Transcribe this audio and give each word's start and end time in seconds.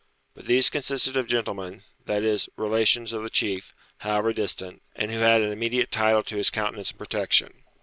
But 0.33 0.45
these 0.45 0.71
consisted 0.71 1.15
of 1.15 1.27
gentlemen, 1.27 1.83
that 2.07 2.23
is, 2.23 2.49
relations 2.57 3.13
of 3.13 3.21
the 3.21 3.29
chief, 3.29 3.71
however 3.99 4.33
distant, 4.33 4.81
and 4.95 5.11
who 5.11 5.19
had 5.19 5.43
an 5.43 5.51
immediate 5.51 5.91
title 5.91 6.23
to 6.23 6.37
his 6.37 6.49
countenance 6.49 6.89
and 6.89 6.97
protection. 6.97 7.53